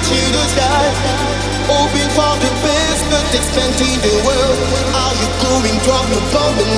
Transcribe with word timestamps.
watching 0.00 0.32
the 0.32 0.44
sky. 0.48 0.86
For 1.68 1.84
the 2.40 2.50
best, 2.64 3.04
but 3.12 3.24
the 4.00 4.14
world. 4.24 4.58
Are 4.96 5.14
you 5.20 5.28
going 5.44 5.76
drop 5.84 6.06
the 6.08 6.20
bomb 6.32 6.56
or 6.58 6.72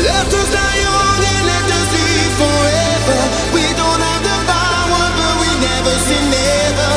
Let 0.00 0.28
us 0.28 0.48
die 0.52 0.78
young 0.80 1.20
and 1.20 1.44
let 1.52 1.68
us 1.68 1.88
live 1.92 2.34
forever. 2.40 3.20
We 3.52 3.64
don't 3.76 4.00
have 4.08 4.22
the 4.24 4.38
power, 4.48 5.04
but 5.20 5.34
we 5.40 5.50
never 5.60 5.94
say 6.08 6.22
never. 6.32 6.92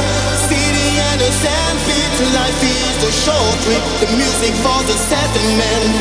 Life 2.20 2.64
is 2.64 3.04
a 3.04 3.12
short 3.12 3.56
trip. 3.64 3.84
The 4.02 4.08
music 4.16 4.54
for 4.60 4.80
the 4.84 4.98
sentiment. 5.08 5.94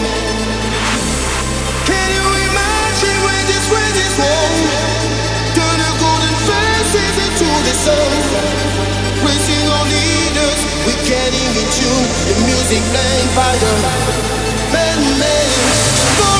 Turn 1.87 2.09
the 2.11 2.23
golden 4.91 5.18
Dancing 6.99 7.33
to 7.39 7.49
the 7.63 7.75
soul, 7.85 8.11
raising 9.23 9.67
our 9.71 9.87
leaders, 9.87 10.59
we're 10.85 11.05
getting 11.07 11.51
in 11.55 11.69
tune. 11.71 12.07
The 12.27 12.35
music 12.43 12.83
playing 12.91 13.31
by 13.39 13.55
the 13.63 13.73
men, 14.73 14.99
men. 15.21 16.38